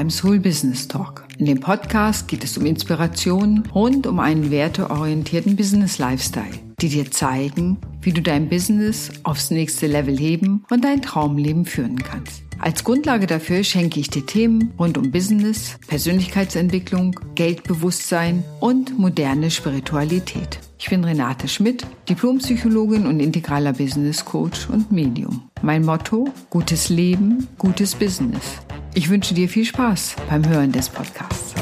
beim 0.00 0.08
Soul 0.08 0.40
Business 0.40 0.88
Talk. 0.88 1.24
In 1.36 1.44
dem 1.44 1.60
Podcast 1.60 2.26
geht 2.26 2.42
es 2.42 2.56
um 2.56 2.64
Inspiration 2.64 3.64
rund 3.74 4.06
um 4.06 4.18
einen 4.18 4.50
werteorientierten 4.50 5.56
Business 5.56 5.98
Lifestyle, 5.98 6.58
die 6.80 6.88
dir 6.88 7.10
zeigen, 7.10 7.76
wie 8.00 8.14
du 8.14 8.22
dein 8.22 8.48
Business 8.48 9.10
aufs 9.24 9.50
nächste 9.50 9.88
Level 9.88 10.16
heben 10.16 10.64
und 10.70 10.86
dein 10.86 11.02
Traumleben 11.02 11.66
führen 11.66 11.96
kannst. 11.96 12.44
Als 12.58 12.82
Grundlage 12.82 13.26
dafür 13.26 13.62
schenke 13.62 14.00
ich 14.00 14.08
dir 14.08 14.24
Themen 14.24 14.72
rund 14.78 14.96
um 14.96 15.10
Business, 15.10 15.76
Persönlichkeitsentwicklung, 15.86 17.20
Geldbewusstsein 17.34 18.42
und 18.58 18.98
moderne 18.98 19.50
Spiritualität. 19.50 20.60
Ich 20.78 20.88
bin 20.88 21.04
Renate 21.04 21.46
Schmidt, 21.46 21.86
Diplompsychologin 22.08 23.06
und 23.06 23.20
integraler 23.20 23.74
Business 23.74 24.24
Coach 24.24 24.66
und 24.70 24.90
Medium. 24.90 25.42
Mein 25.60 25.84
Motto, 25.84 26.30
gutes 26.48 26.88
Leben, 26.88 27.48
gutes 27.58 27.94
Business. 27.94 28.62
Ich 28.94 29.08
wünsche 29.08 29.34
dir 29.34 29.48
viel 29.48 29.64
Spaß 29.64 30.16
beim 30.28 30.46
Hören 30.48 30.72
des 30.72 30.88
Podcasts. 30.88 31.54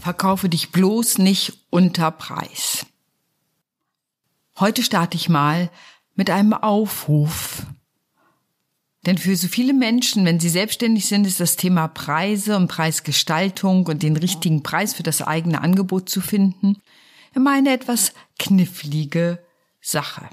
Verkaufe 0.00 0.48
dich 0.48 0.72
bloß 0.72 1.18
nicht 1.18 1.66
unter 1.70 2.10
Preis. 2.10 2.86
Heute 4.58 4.82
starte 4.82 5.16
ich 5.16 5.28
mal 5.28 5.70
mit 6.14 6.30
einem 6.30 6.52
Aufruf 6.52 7.66
denn 9.06 9.16
für 9.16 9.36
so 9.36 9.48
viele 9.48 9.72
Menschen, 9.72 10.26
wenn 10.26 10.38
sie 10.38 10.50
selbstständig 10.50 11.06
sind, 11.06 11.26
ist 11.26 11.40
das 11.40 11.56
Thema 11.56 11.88
Preise 11.88 12.56
und 12.56 12.68
Preisgestaltung 12.68 13.86
und 13.86 14.02
den 14.02 14.18
richtigen 14.18 14.62
Preis 14.62 14.92
für 14.92 15.02
das 15.02 15.22
eigene 15.22 15.62
Angebot 15.62 16.10
zu 16.10 16.20
finden 16.20 16.76
immer 17.34 17.52
eine 17.52 17.72
etwas 17.72 18.12
knifflige 18.38 19.38
Sache. 19.90 20.28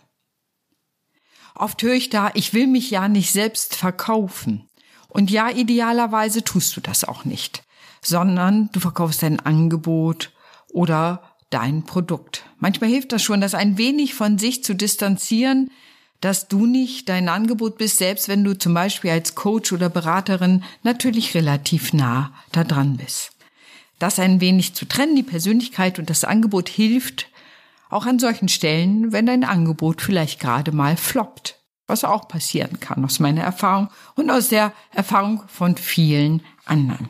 Oft 1.56 1.82
höre 1.82 1.94
ich 1.94 2.10
da, 2.10 2.32
ich 2.34 2.54
will 2.54 2.68
mich 2.68 2.92
ja 2.92 3.08
nicht 3.08 3.32
selbst 3.32 3.76
verkaufen. 3.76 4.70
Und 5.08 5.32
ja, 5.32 5.50
idealerweise 5.50 6.44
tust 6.44 6.76
du 6.76 6.82
das 6.82 7.06
auch 7.06 7.24
nicht, 7.24 7.64
sondern 8.02 8.70
du 8.74 8.82
verkaufst 8.82 9.24
dein 9.24 9.40
Angebot 9.40 10.34
oder 10.74 11.24
dein 11.50 11.84
Produkt. 11.84 12.44
Manchmal 12.60 12.90
hilft 12.90 13.14
das 13.14 13.24
schon, 13.24 13.40
das 13.40 13.56
ein 13.56 13.78
wenig 13.78 14.14
von 14.14 14.38
sich 14.38 14.64
zu 14.64 14.76
distanzieren, 14.76 15.72
dass 16.20 16.50
du 16.50 16.66
nicht 16.66 17.08
dein 17.08 17.30
Angebot 17.30 17.78
bist, 17.78 17.98
selbst 17.98 18.28
wenn 18.28 18.44
du 18.44 18.58
zum 18.58 18.74
Beispiel 18.74 19.12
als 19.12 19.36
Coach 19.36 19.72
oder 19.72 19.90
Beraterin 19.90 20.64
natürlich 20.84 21.34
relativ 21.34 21.94
nah 21.94 22.34
da 22.52 22.66
dran 22.66 22.98
bist. 22.98 23.32
Das 24.00 24.20
ein 24.20 24.42
wenig 24.42 24.74
zu 24.74 24.86
trennen, 24.86 25.16
die 25.16 25.24
Persönlichkeit 25.24 26.00
und 26.00 26.10
das 26.10 26.26
Angebot 26.26 26.68
hilft 26.68 27.28
auch 27.90 28.06
an 28.06 28.20
solchen 28.20 28.48
Stellen, 28.48 29.12
wenn 29.12 29.26
dein 29.26 29.44
Angebot 29.44 30.02
vielleicht 30.02 30.40
gerade 30.40 30.72
mal 30.72 30.98
floppt, 30.98 31.60
was 31.88 32.04
auch 32.04 32.28
passieren 32.28 32.80
kann 32.80 33.06
aus 33.06 33.20
meiner 33.20 33.44
Erfahrung 33.44 33.90
und 34.16 34.30
aus 34.30 34.50
der 34.50 34.74
Erfahrung 34.92 35.44
von 35.48 35.78
vielen 35.78 36.42
anderen. 36.66 37.10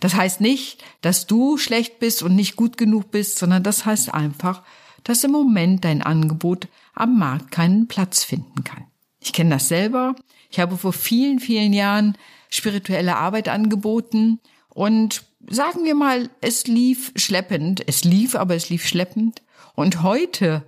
Das 0.00 0.14
heißt 0.14 0.40
nicht, 0.40 0.84
dass 1.00 1.26
du 1.26 1.58
schlecht 1.58 1.98
bist 1.98 2.22
und 2.22 2.36
nicht 2.36 2.56
gut 2.56 2.76
genug 2.76 3.10
bist, 3.10 3.38
sondern 3.38 3.62
das 3.62 3.84
heißt 3.84 4.14
einfach, 4.14 4.62
dass 5.04 5.24
im 5.24 5.32
Moment 5.32 5.84
dein 5.84 6.02
Angebot 6.02 6.68
am 6.94 7.18
Markt 7.18 7.50
keinen 7.50 7.88
Platz 7.88 8.24
finden 8.24 8.64
kann. 8.64 8.86
Ich 9.20 9.32
kenne 9.32 9.50
das 9.50 9.68
selber. 9.68 10.14
Ich 10.50 10.60
habe 10.60 10.76
vor 10.76 10.92
vielen, 10.92 11.40
vielen 11.40 11.72
Jahren 11.72 12.16
spirituelle 12.50 13.16
Arbeit 13.16 13.48
angeboten 13.48 14.40
und 14.68 15.24
sagen 15.48 15.84
wir 15.84 15.94
mal, 15.94 16.30
es 16.40 16.66
lief 16.66 17.12
schleppend. 17.16 17.82
Es 17.86 18.04
lief, 18.04 18.34
aber 18.34 18.54
es 18.54 18.70
lief 18.70 18.86
schleppend. 18.86 19.42
Und 19.78 20.02
heute, 20.02 20.64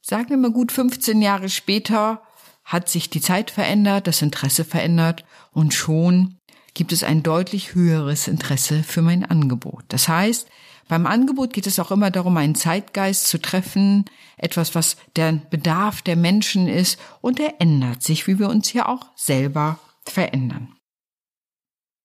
sagen 0.00 0.30
wir 0.30 0.38
mal 0.38 0.50
gut 0.50 0.72
15 0.72 1.20
Jahre 1.20 1.50
später, 1.50 2.22
hat 2.64 2.88
sich 2.88 3.10
die 3.10 3.20
Zeit 3.20 3.50
verändert, 3.50 4.06
das 4.06 4.22
Interesse 4.22 4.64
verändert 4.64 5.26
und 5.52 5.74
schon 5.74 6.38
gibt 6.72 6.94
es 6.94 7.04
ein 7.04 7.22
deutlich 7.22 7.74
höheres 7.74 8.26
Interesse 8.26 8.82
für 8.84 9.02
mein 9.02 9.26
Angebot. 9.26 9.84
Das 9.88 10.08
heißt, 10.08 10.48
beim 10.88 11.06
Angebot 11.06 11.52
geht 11.52 11.66
es 11.66 11.78
auch 11.78 11.90
immer 11.90 12.10
darum, 12.10 12.38
einen 12.38 12.54
Zeitgeist 12.54 13.26
zu 13.26 13.38
treffen, 13.38 14.06
etwas, 14.38 14.74
was 14.74 14.96
der 15.14 15.32
Bedarf 15.50 16.00
der 16.00 16.16
Menschen 16.16 16.68
ist, 16.68 16.98
und 17.20 17.40
er 17.40 17.60
ändert 17.60 18.02
sich, 18.02 18.26
wie 18.28 18.38
wir 18.38 18.48
uns 18.48 18.72
ja 18.72 18.88
auch 18.88 19.08
selber 19.14 19.78
verändern. 20.06 20.74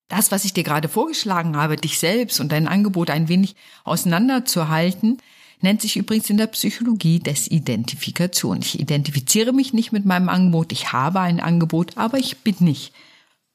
Das, 0.10 0.30
was 0.30 0.44
ich 0.44 0.52
dir 0.52 0.64
gerade 0.64 0.90
vorgeschlagen 0.90 1.56
habe, 1.56 1.78
dich 1.78 2.00
selbst 2.00 2.42
und 2.42 2.52
dein 2.52 2.68
Angebot 2.68 3.10
ein 3.12 3.30
wenig 3.30 3.56
auseinanderzuhalten, 3.86 5.22
nennt 5.62 5.82
sich 5.82 5.96
übrigens 5.98 6.30
in 6.30 6.38
der 6.38 6.48
Psychologie 6.48 7.20
des 7.20 7.50
Identifikation. 7.50 8.60
Ich 8.62 8.80
identifiziere 8.80 9.54
mich 9.54 9.74
nicht 9.74 9.92
mit 9.92 10.06
meinem 10.06 10.30
Angebot, 10.30 10.72
ich 10.72 10.92
habe 10.92 11.20
ein 11.20 11.40
Angebot, 11.40 11.98
aber 11.98 12.18
ich 12.18 12.40
bin 12.40 12.56
nicht 12.60 12.94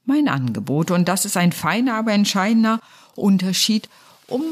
mein 0.04 0.28
Angebot. 0.28 0.90
Und 0.90 1.08
das 1.08 1.24
ist 1.24 1.36
ein 1.36 1.52
feiner, 1.52 1.94
aber 1.94 2.12
entscheidender 2.12 2.80
Unterschied, 3.14 3.88
um 4.26 4.42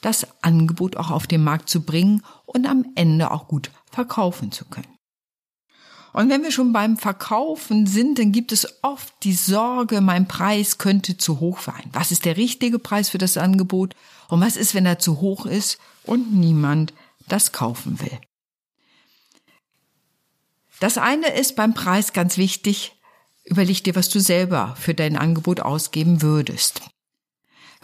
das 0.00 0.26
Angebot 0.42 0.96
auch 0.96 1.10
auf 1.10 1.26
den 1.26 1.42
Markt 1.42 1.68
zu 1.70 1.82
bringen 1.82 2.22
und 2.44 2.66
am 2.66 2.84
Ende 2.94 3.30
auch 3.30 3.48
gut 3.48 3.70
verkaufen 3.90 4.52
zu 4.52 4.64
können. 4.66 4.93
Und 6.14 6.30
wenn 6.30 6.44
wir 6.44 6.52
schon 6.52 6.72
beim 6.72 6.96
Verkaufen 6.96 7.88
sind, 7.88 8.20
dann 8.20 8.30
gibt 8.30 8.52
es 8.52 8.68
oft 8.82 9.12
die 9.24 9.32
Sorge, 9.32 10.00
mein 10.00 10.28
Preis 10.28 10.78
könnte 10.78 11.16
zu 11.16 11.40
hoch 11.40 11.58
sein. 11.58 11.90
Was 11.92 12.12
ist 12.12 12.24
der 12.24 12.36
richtige 12.36 12.78
Preis 12.78 13.10
für 13.10 13.18
das 13.18 13.36
Angebot? 13.36 13.96
Und 14.28 14.40
was 14.40 14.56
ist, 14.56 14.76
wenn 14.76 14.86
er 14.86 15.00
zu 15.00 15.20
hoch 15.20 15.44
ist 15.44 15.78
und 16.04 16.32
niemand 16.32 16.94
das 17.26 17.50
kaufen 17.50 17.98
will? 17.98 18.16
Das 20.78 20.98
eine 20.98 21.34
ist 21.34 21.56
beim 21.56 21.74
Preis 21.74 22.12
ganz 22.12 22.38
wichtig. 22.38 22.92
Überleg 23.42 23.82
dir, 23.82 23.96
was 23.96 24.08
du 24.08 24.20
selber 24.20 24.76
für 24.78 24.94
dein 24.94 25.16
Angebot 25.16 25.58
ausgeben 25.58 26.22
würdest. 26.22 26.80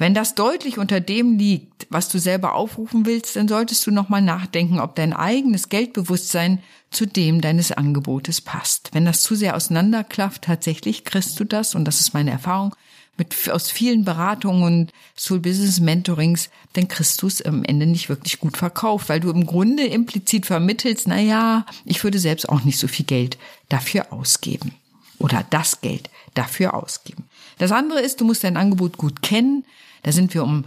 Wenn 0.01 0.15
das 0.15 0.35
deutlich 0.35 0.79
unter 0.79 0.99
dem 0.99 1.37
liegt, 1.37 1.87
was 1.91 2.09
du 2.09 2.19
selber 2.19 2.55
aufrufen 2.55 3.05
willst, 3.05 3.37
dann 3.37 3.49
solltest 3.49 3.87
du 3.87 3.91
nochmal 3.91 4.23
nachdenken, 4.23 4.81
ob 4.81 4.95
dein 4.95 5.13
eigenes 5.13 5.69
Geldbewusstsein 5.69 6.63
zu 6.91 7.05
dem 7.05 7.43
deines 7.43 7.71
Angebotes 7.71 8.41
passt. 8.41 8.89
Wenn 8.95 9.05
das 9.05 9.21
zu 9.21 9.35
sehr 9.35 9.55
auseinanderklafft, 9.55 10.41
tatsächlich 10.41 11.05
kriegst 11.05 11.39
du 11.39 11.45
das, 11.45 11.75
und 11.75 11.85
das 11.85 12.01
ist 12.01 12.15
meine 12.15 12.31
Erfahrung, 12.31 12.75
mit, 13.19 13.51
aus 13.51 13.71
vielen 13.71 14.07
Beratungen 14.07 14.63
und 14.63 14.93
Soul 15.19 15.41
Business 15.41 15.81
Mentorings, 15.81 16.49
dann 16.73 16.89
kriegst 16.89 17.21
du 17.21 17.27
es 17.27 17.43
am 17.43 17.63
Ende 17.63 17.85
nicht 17.85 18.09
wirklich 18.09 18.41
gut 18.41 18.57
verkauft, 18.57 19.11
weil 19.11 19.21
du 19.21 19.29
im 19.29 19.45
Grunde 19.45 19.85
implizit 19.85 20.47
vermittelst, 20.47 21.09
na 21.09 21.21
ja, 21.21 21.67
ich 21.85 22.03
würde 22.03 22.19
selbst 22.19 22.49
auch 22.49 22.65
nicht 22.65 22.79
so 22.79 22.89
viel 22.89 23.05
Geld 23.05 23.37
dafür 23.69 24.15
ausgeben. 24.15 24.75
Oder 25.19 25.45
das 25.51 25.83
Geld 25.83 26.09
dafür 26.33 26.73
ausgeben. 26.73 27.25
Das 27.59 27.71
andere 27.71 28.01
ist, 28.01 28.23
du 28.23 28.25
musst 28.25 28.45
dein 28.45 28.57
Angebot 28.57 28.97
gut 28.97 29.21
kennen. 29.21 29.67
Da 30.03 30.13
sind 30.13 30.35
wir 30.35 30.43
um 30.43 30.65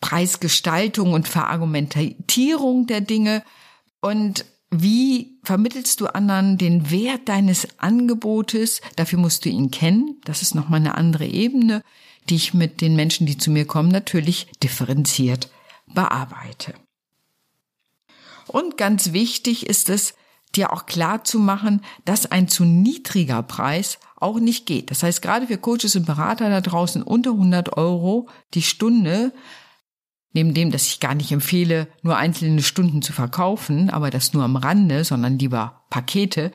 Preisgestaltung 0.00 1.12
und 1.12 1.28
Verargumentierung 1.28 2.86
der 2.86 3.00
Dinge. 3.00 3.42
Und 4.00 4.44
wie 4.70 5.38
vermittelst 5.42 6.00
du 6.00 6.06
anderen 6.06 6.58
den 6.58 6.90
Wert 6.90 7.28
deines 7.28 7.78
Angebotes? 7.78 8.80
Dafür 8.96 9.18
musst 9.18 9.44
du 9.44 9.48
ihn 9.48 9.70
kennen. 9.70 10.20
Das 10.24 10.42
ist 10.42 10.54
nochmal 10.54 10.80
eine 10.80 10.96
andere 10.96 11.26
Ebene, 11.26 11.82
die 12.28 12.36
ich 12.36 12.54
mit 12.54 12.80
den 12.80 12.94
Menschen, 12.94 13.26
die 13.26 13.38
zu 13.38 13.50
mir 13.50 13.64
kommen, 13.64 13.88
natürlich 13.88 14.46
differenziert 14.62 15.50
bearbeite. 15.86 16.74
Und 18.46 18.76
ganz 18.76 19.12
wichtig 19.12 19.66
ist 19.66 19.88
es, 19.88 20.14
dir 20.56 20.72
auch 20.72 20.86
klar 20.86 21.24
zu 21.24 21.38
machen, 21.38 21.82
dass 22.04 22.30
ein 22.30 22.48
zu 22.48 22.64
niedriger 22.64 23.42
Preis 23.42 23.98
auch 24.16 24.40
nicht 24.40 24.66
geht. 24.66 24.90
Das 24.90 25.02
heißt, 25.02 25.22
gerade 25.22 25.46
für 25.46 25.58
Coaches 25.58 25.96
und 25.96 26.06
Berater 26.06 26.50
da 26.50 26.60
draußen 26.60 27.02
unter 27.02 27.30
100 27.30 27.76
Euro 27.76 28.28
die 28.54 28.62
Stunde, 28.62 29.32
neben 30.32 30.54
dem, 30.54 30.70
dass 30.70 30.86
ich 30.86 31.00
gar 31.00 31.14
nicht 31.14 31.32
empfehle, 31.32 31.88
nur 32.02 32.16
einzelne 32.16 32.62
Stunden 32.62 33.02
zu 33.02 33.12
verkaufen, 33.12 33.90
aber 33.90 34.10
das 34.10 34.32
nur 34.32 34.44
am 34.44 34.56
Rande, 34.56 35.04
sondern 35.04 35.38
lieber 35.38 35.84
Pakete, 35.90 36.52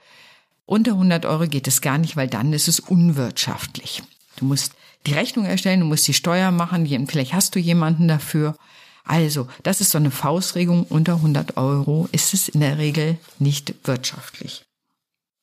unter 0.66 0.92
100 0.92 1.26
Euro 1.26 1.48
geht 1.48 1.68
es 1.68 1.82
gar 1.82 1.98
nicht, 1.98 2.16
weil 2.16 2.28
dann 2.28 2.54
ist 2.54 2.68
es 2.68 2.80
unwirtschaftlich. 2.80 4.04
Du 4.38 4.46
musst 4.46 4.74
die 5.06 5.14
Rechnung 5.14 5.46
erstellen, 5.46 5.82
du 5.82 5.86
musst 5.86 6.08
die 6.08 6.14
Steuer 6.14 6.52
machen, 6.52 6.88
vielleicht 7.08 7.34
hast 7.34 7.56
du 7.56 7.60
jemanden 7.60 8.08
dafür. 8.08 8.56
Also, 9.04 9.48
das 9.64 9.82
ist 9.82 9.92
so 9.92 9.98
eine 9.98 10.12
Faustregung. 10.12 10.84
Unter 10.84 11.16
100 11.16 11.58
Euro 11.58 12.08
ist 12.12 12.34
es 12.34 12.48
in 12.48 12.62
der 12.62 12.78
Regel 12.78 13.18
nicht 13.40 13.76
wirtschaftlich. 13.84 14.66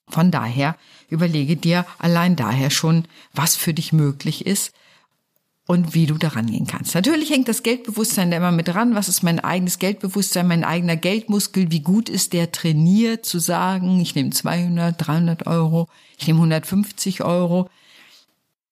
Von 0.09 0.31
daher 0.31 0.77
überlege 1.09 1.57
dir 1.57 1.87
allein 1.99 2.37
daher 2.37 2.71
schon, 2.71 3.05
was 3.33 3.57
für 3.57 3.75
dich 3.75 3.93
möglich 3.93 4.47
ist 4.47 4.73
und 5.67 5.95
wie 5.95 6.07
du 6.07 6.15
daran 6.15 6.47
gehen 6.47 6.67
kannst. 6.67 6.95
Natürlich 6.97 7.31
hängt 7.31 7.47
das 7.47 7.63
Geldbewusstsein 7.63 8.31
da 8.31 8.39
immer 8.39 8.51
mit 8.51 8.67
dran. 8.67 8.97
Was 8.97 9.09
ist 9.09 9.23
mein 9.23 9.39
eigenes 9.39 9.79
Geldbewusstsein, 9.79 10.49
mein 10.49 10.65
eigener 10.65 10.97
Geldmuskel? 10.97 11.71
Wie 11.71 11.81
gut 11.81 12.09
ist 12.09 12.33
der 12.33 12.51
trainiert 12.51 13.25
zu 13.25 13.39
sagen, 13.39 14.01
ich 14.01 14.17
nehme 14.17 14.31
200, 14.31 15.07
300 15.07 15.47
Euro, 15.47 15.89
ich 16.19 16.27
nehme 16.27 16.41
150 16.41 17.23
Euro? 17.23 17.71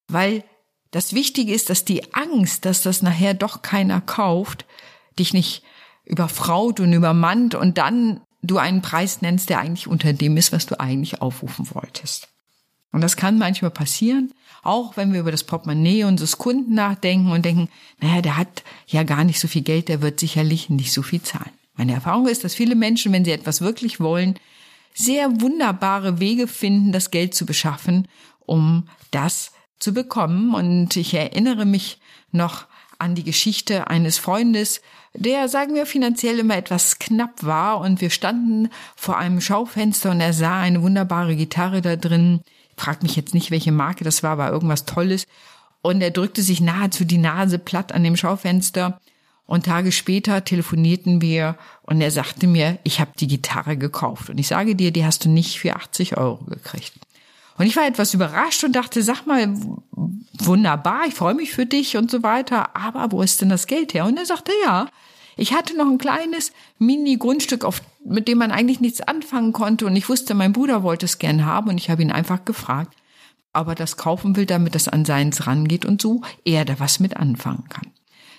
Weil 0.09 0.43
das 0.91 1.13
Wichtige 1.13 1.53
ist, 1.53 1.69
dass 1.69 1.85
die 1.85 2.13
Angst, 2.13 2.65
dass 2.65 2.81
das 2.81 3.01
nachher 3.01 3.33
doch 3.33 3.61
keiner 3.61 4.01
kauft, 4.01 4.65
dich 5.19 5.33
nicht 5.33 5.63
überfraut 6.05 6.79
und 6.79 6.93
übermannt 6.93 7.55
und 7.55 7.77
dann 7.77 8.21
du 8.41 8.57
einen 8.57 8.81
Preis 8.81 9.21
nennst, 9.21 9.49
der 9.49 9.59
eigentlich 9.59 9.87
unter 9.87 10.13
dem 10.13 10.37
ist, 10.37 10.51
was 10.51 10.65
du 10.65 10.79
eigentlich 10.79 11.21
aufrufen 11.21 11.67
wolltest. 11.73 12.29
Und 12.91 13.01
das 13.01 13.15
kann 13.15 13.37
manchmal 13.37 13.71
passieren, 13.71 14.33
auch 14.63 14.97
wenn 14.97 15.13
wir 15.13 15.19
über 15.19 15.31
das 15.31 15.43
Portemonnaie 15.43 16.05
unseres 16.05 16.37
Kunden 16.37 16.73
nachdenken 16.73 17.31
und 17.31 17.45
denken, 17.45 17.69
naja, 18.01 18.21
der 18.21 18.37
hat 18.37 18.63
ja 18.87 19.03
gar 19.03 19.23
nicht 19.23 19.39
so 19.39 19.47
viel 19.47 19.61
Geld, 19.61 19.87
der 19.87 20.01
wird 20.01 20.19
sicherlich 20.19 20.69
nicht 20.69 20.91
so 20.91 21.01
viel 21.01 21.21
zahlen. 21.21 21.51
Meine 21.75 21.93
Erfahrung 21.93 22.27
ist, 22.27 22.43
dass 22.43 22.55
viele 22.55 22.75
Menschen, 22.75 23.13
wenn 23.13 23.23
sie 23.23 23.31
etwas 23.31 23.61
wirklich 23.61 23.99
wollen, 23.99 24.35
sehr 24.93 25.39
wunderbare 25.39 26.19
Wege 26.19 26.47
finden, 26.47 26.91
das 26.91 27.11
Geld 27.11 27.33
zu 27.35 27.45
beschaffen, 27.45 28.07
um 28.39 28.89
das 29.11 29.51
zu 29.79 29.93
bekommen. 29.93 30.53
Und 30.53 30.95
ich 30.95 31.13
erinnere 31.13 31.65
mich 31.65 31.99
noch 32.31 32.65
an 32.99 33.15
die 33.15 33.23
Geschichte 33.23 33.87
eines 33.87 34.17
Freundes, 34.17 34.81
der, 35.13 35.47
sagen 35.49 35.73
wir, 35.73 35.85
finanziell 35.85 36.39
immer 36.39 36.57
etwas 36.57 36.99
knapp 36.99 37.43
war 37.43 37.79
und 37.79 38.01
wir 38.01 38.09
standen 38.09 38.69
vor 38.95 39.17
einem 39.17 39.41
Schaufenster 39.41 40.11
und 40.11 40.21
er 40.21 40.33
sah 40.33 40.59
eine 40.59 40.81
wunderbare 40.81 41.35
Gitarre 41.35 41.81
da 41.81 41.95
drin. 41.95 42.41
Frag 42.77 43.01
mich 43.01 43.15
jetzt 43.15 43.33
nicht, 43.33 43.51
welche 43.51 43.71
Marke 43.71 44.03
das 44.03 44.21
war, 44.21 44.37
war 44.37 44.51
irgendwas 44.51 44.85
Tolles. 44.85 45.25
Und 45.81 46.01
er 46.01 46.11
drückte 46.11 46.41
sich 46.41 46.61
nahezu 46.61 47.05
die 47.05 47.17
Nase 47.17 47.57
platt 47.57 47.91
an 47.91 48.03
dem 48.03 48.17
Schaufenster. 48.17 48.99
Und 49.45 49.65
Tage 49.65 49.91
später 49.91 50.45
telefonierten 50.45 51.21
wir 51.21 51.55
und 51.81 52.01
er 52.01 52.11
sagte 52.11 52.45
mir, 52.45 52.77
ich 52.83 52.99
habe 52.99 53.11
die 53.19 53.27
Gitarre 53.27 53.77
gekauft. 53.77 54.29
Und 54.29 54.37
ich 54.37 54.47
sage 54.47 54.75
dir, 54.75 54.91
die 54.91 55.05
hast 55.05 55.25
du 55.25 55.29
nicht 55.29 55.57
für 55.57 55.75
80 55.75 56.17
Euro 56.17 56.43
gekriegt. 56.45 56.93
Und 57.59 57.65
ich 57.65 57.75
war 57.75 57.85
etwas 57.85 58.13
überrascht 58.13 58.63
und 58.63 58.71
dachte, 58.71 59.03
sag 59.03 59.25
mal, 59.25 59.53
wunderbar, 59.91 61.05
ich 61.07 61.13
freue 61.13 61.33
mich 61.33 61.51
für 61.51 61.65
dich 61.65 61.97
und 61.97 62.09
so 62.09 62.23
weiter, 62.23 62.73
aber 62.73 63.11
wo 63.11 63.21
ist 63.21 63.41
denn 63.41 63.49
das 63.49 63.67
Geld 63.67 63.93
her? 63.93 64.05
Und 64.05 64.17
er 64.17 64.25
sagte, 64.25 64.53
ja, 64.63 64.87
ich 65.35 65.53
hatte 65.53 65.75
noch 65.75 65.87
ein 65.87 65.97
kleines 65.97 66.53
Mini-Grundstück, 66.77 67.67
mit 68.05 68.29
dem 68.29 68.37
man 68.37 68.51
eigentlich 68.51 68.79
nichts 68.79 69.01
anfangen 69.01 69.51
konnte 69.51 69.85
und 69.85 69.95
ich 69.97 70.07
wusste, 70.07 70.35
mein 70.35 70.53
Bruder 70.53 70.83
wollte 70.83 71.05
es 71.05 71.19
gern 71.19 71.45
haben 71.45 71.69
und 71.69 71.77
ich 71.77 71.89
habe 71.89 72.01
ihn 72.01 72.13
einfach 72.13 72.45
gefragt, 72.45 72.95
ob 73.51 73.67
er 73.67 73.75
das 73.75 73.97
kaufen 73.97 74.37
will, 74.37 74.45
damit 74.45 74.73
es 74.75 74.87
an 74.87 75.03
seins 75.03 75.45
rangeht 75.45 75.83
und 75.83 76.01
so 76.01 76.21
er 76.45 76.63
da 76.63 76.79
was 76.79 77.01
mit 77.01 77.17
anfangen 77.17 77.65
kann. 77.67 77.91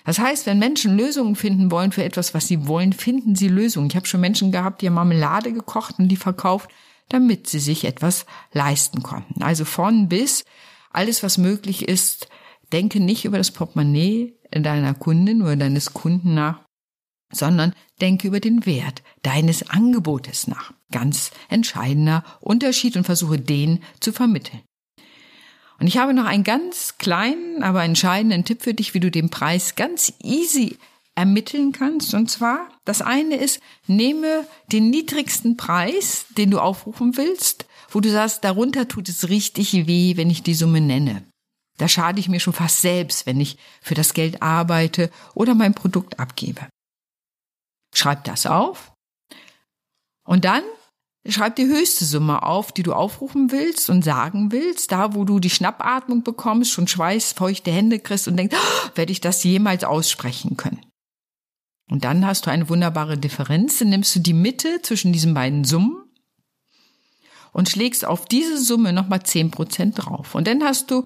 Das 0.07 0.19
heißt, 0.19 0.47
wenn 0.47 0.59
Menschen 0.59 0.97
Lösungen 0.97 1.37
finden 1.37 1.71
wollen 1.71 1.93
für 1.93 2.05
etwas, 2.05 2.33
was 2.33 2.49
sie 2.49 2.67
wollen, 2.67 2.95
finden 2.95 3.35
sie 3.37 3.49
Lösungen. 3.49 3.89
Ich 3.91 3.97
habe 3.97 4.07
schon 4.07 4.23
Menschen 4.23 4.51
gehabt, 4.51 4.81
die 4.81 4.87
haben 4.87 4.95
Marmelade 4.95 5.53
gekocht 5.53 5.99
und 5.99 6.09
die 6.09 6.17
verkauft 6.17 6.71
damit 7.11 7.47
sie 7.47 7.59
sich 7.59 7.85
etwas 7.85 8.25
leisten 8.53 9.03
konnten. 9.03 9.43
Also 9.43 9.67
von 9.67 10.09
bis 10.09 10.45
alles, 10.91 11.23
was 11.23 11.37
möglich 11.37 11.87
ist, 11.87 12.29
denke 12.73 13.01
nicht 13.01 13.25
über 13.27 13.37
das 13.37 13.51
Portemonnaie 13.51 14.35
deiner 14.51 14.95
Kundin 14.95 15.43
oder 15.43 15.57
deines 15.57 15.93
Kunden 15.93 16.35
nach, 16.35 16.61
sondern 17.33 17.75
denke 18.01 18.27
über 18.27 18.41
den 18.41 18.67
Wert 18.67 19.03
deines 19.23 19.69
Angebotes 19.69 20.47
nach. 20.47 20.73
Ganz 20.91 21.31
entscheidender 21.49 22.25
Unterschied 22.41 22.97
und 22.97 23.05
versuche 23.05 23.39
den 23.39 23.81
zu 24.01 24.13
vermitteln. 24.13 24.63
Und 25.79 25.87
ich 25.87 25.97
habe 25.97 26.13
noch 26.13 26.27
einen 26.27 26.45
ganz 26.45 26.99
kleinen, 26.99 27.63
aber 27.63 27.85
entscheidenden 27.85 28.45
Tipp 28.45 28.63
für 28.63 28.75
dich, 28.75 28.93
wie 28.93 29.01
du 29.01 29.11
den 29.11 29.31
Preis 29.31 29.77
ganz 29.77 30.13
easy 30.23 30.77
ermitteln 31.15 31.73
kannst. 31.73 32.15
Und 32.15 32.31
zwar, 32.31 32.69
das 32.85 33.03
eine 33.03 33.37
ist, 33.37 33.61
nehme 33.87 34.47
den 34.73 34.91
niedrigsten 34.91 35.57
Preis, 35.57 36.27
den 36.37 36.51
du 36.51 36.59
aufrufen 36.59 37.17
willst, 37.17 37.67
wo 37.91 38.01
du 38.01 38.11
sagst, 38.11 38.45
darunter 38.45 38.89
tut 38.89 39.09
es 39.09 39.29
richtig 39.29 39.87
weh, 39.87 40.17
wenn 40.17 40.31
ich 40.31 40.43
die 40.43 40.55
Summe 40.55 40.81
nenne. 40.81 41.25
Da 41.79 41.89
schade 41.89 42.21
ich 42.21 42.29
mir 42.29 42.41
schon 42.41 42.53
fast 42.53 42.83
selbst, 42.83 43.27
wenn 43.27 43.41
ich 43.41 43.57
für 43.81 43.95
das 43.95 44.13
Geld 44.13 44.43
arbeite 44.43 45.11
oder 45.35 45.55
mein 45.55 45.75
Produkt 45.75 46.21
abgebe. 46.21 46.69
Schreib 47.95 48.25
das 48.25 48.47
auf 48.47 48.93
und 50.27 50.45
dann 50.45 50.63
schreib 51.27 51.57
die 51.57 51.67
höchste 51.67 52.05
Summe 52.05 52.43
auf, 52.43 52.73
die 52.73 52.83
du 52.83 52.93
aufrufen 52.93 53.51
willst 53.51 53.91
und 53.91 54.05
sagen 54.05 54.53
willst, 54.53 54.93
da 54.93 55.15
wo 55.15 55.25
du 55.25 55.41
die 55.41 55.51
Schnappatmung 55.51 56.23
bekommst, 56.23 56.71
schon 56.71 56.87
schweißfeuchte 56.87 57.71
Hände 57.71 57.99
kriegst 57.99 58.29
und 58.29 58.37
denkst, 58.37 58.57
oh, 58.57 58.91
werde 58.95 59.13
ich 59.13 59.21
das 59.21 59.43
jemals 59.43 59.85
aussprechen 59.85 60.57
können. 60.57 60.85
Und 61.91 62.05
dann 62.05 62.25
hast 62.25 62.47
du 62.47 62.51
eine 62.51 62.69
wunderbare 62.69 63.19
Differenz. 63.19 63.79
Dann 63.79 63.89
nimmst 63.89 64.15
du 64.15 64.21
die 64.21 64.33
Mitte 64.33 64.81
zwischen 64.83 65.13
diesen 65.13 65.35
beiden 65.35 65.65
Summen 65.65 65.97
und 67.53 67.69
schlägst 67.69 68.07
auf 68.07 68.27
diese 68.27 68.59
Summe 68.59 68.93
nochmal 68.93 69.25
zehn 69.25 69.51
Prozent 69.51 69.95
drauf. 69.97 70.35
Und 70.35 70.47
dann 70.47 70.63
hast 70.63 70.91
du 70.91 71.05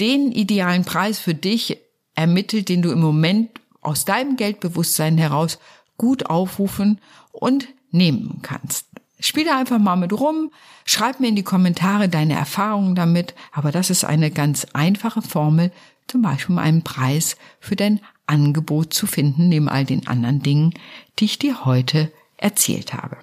den 0.00 0.32
idealen 0.32 0.84
Preis 0.84 1.18
für 1.18 1.34
dich 1.34 1.78
ermittelt, 2.14 2.68
den 2.68 2.82
du 2.82 2.90
im 2.90 3.00
Moment 3.00 3.50
aus 3.82 4.04
deinem 4.04 4.36
Geldbewusstsein 4.36 5.18
heraus 5.18 5.58
gut 5.98 6.26
aufrufen 6.26 6.98
und 7.30 7.68
nehmen 7.90 8.40
kannst. 8.42 8.86
Spiel 9.20 9.44
da 9.44 9.58
einfach 9.58 9.78
mal 9.78 9.96
mit 9.96 10.12
rum, 10.12 10.50
schreib 10.84 11.20
mir 11.20 11.28
in 11.28 11.36
die 11.36 11.44
Kommentare 11.44 12.08
deine 12.08 12.34
Erfahrungen 12.34 12.94
damit, 12.94 13.34
aber 13.52 13.70
das 13.70 13.90
ist 13.90 14.04
eine 14.04 14.30
ganz 14.30 14.66
einfache 14.72 15.22
Formel, 15.22 15.70
zum 16.08 16.22
Beispiel 16.22 16.54
um 16.54 16.58
einen 16.58 16.82
Preis 16.82 17.36
für 17.60 17.76
dein 17.76 18.00
Angebot 18.26 18.94
zu 18.94 19.06
finden, 19.06 19.48
neben 19.48 19.68
all 19.68 19.84
den 19.84 20.06
anderen 20.06 20.42
Dingen, 20.42 20.74
die 21.18 21.26
ich 21.26 21.38
dir 21.38 21.64
heute 21.64 22.12
erzählt 22.36 22.94
habe. 22.94 23.18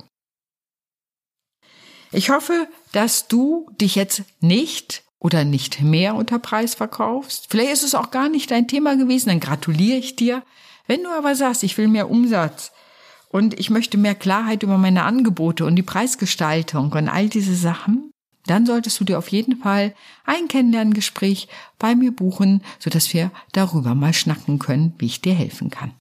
Ich 2.12 2.30
hoffe, 2.30 2.68
dass 2.92 3.28
du 3.28 3.70
dich 3.80 3.96
jetzt 3.96 4.24
nicht 4.40 5.04
oder 5.20 5.44
nicht 5.44 5.82
mehr 5.82 6.16
unter 6.16 6.40
Preis 6.40 6.76
verkaufst. 6.76 7.48
Vielleicht 7.50 7.74
ist 7.74 7.84
es 7.84 7.96
auch 7.96 8.10
gar 8.10 8.30
nicht 8.30 8.52
dein 8.52 8.68
Thema 8.68 8.96
gewesen, 8.96 9.30
dann 9.30 9.40
gratuliere 9.40 9.98
ich 9.98 10.16
dir. 10.16 10.44
Wenn 10.88 11.04
du 11.04 11.10
aber 11.10 11.36
sagst, 11.36 11.64
ich 11.64 11.78
will 11.78 11.88
mehr 11.88 12.10
Umsatz 12.10 12.72
und 13.30 13.60
ich 13.60 13.70
möchte 13.70 13.98
mehr 13.98 14.16
Klarheit 14.16 14.64
über 14.64 14.78
meine 14.78 15.04
Angebote 15.04 15.66
und 15.66 15.76
die 15.76 15.84
Preisgestaltung 15.84 16.92
und 16.92 17.10
all 17.10 17.30
diese 17.30 17.56
Sachen, 17.56 18.09
dann 18.46 18.66
solltest 18.66 19.00
du 19.00 19.04
dir 19.04 19.18
auf 19.18 19.30
jeden 19.30 19.58
Fall 19.58 19.94
ein 20.26 20.48
Kennenlerngespräch 20.48 21.48
bei 21.78 21.96
mir 21.96 22.12
buchen, 22.12 22.64
sodass 22.80 23.14
wir 23.14 23.32
darüber 23.52 23.96
mal 23.96 24.14
schnacken 24.14 24.60
können, 24.60 24.94
wie 24.98 25.06
ich 25.06 25.22
dir 25.22 25.34
helfen 25.34 25.70
kann. 25.70 25.94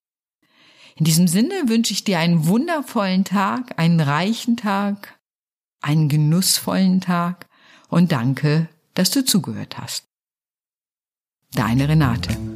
In 0.96 1.04
diesem 1.04 1.28
Sinne 1.28 1.54
wünsche 1.66 1.92
ich 1.92 2.04
dir 2.04 2.18
einen 2.18 2.46
wundervollen 2.46 3.24
Tag, 3.24 3.78
einen 3.78 4.00
reichen 4.00 4.56
Tag, 4.56 5.18
einen 5.80 6.08
genussvollen 6.08 7.00
Tag 7.00 7.46
und 7.88 8.10
danke, 8.10 8.68
dass 8.94 9.10
du 9.10 9.24
zugehört 9.24 9.78
hast. 9.78 10.04
Deine 11.54 11.88
Renate. 11.88 12.47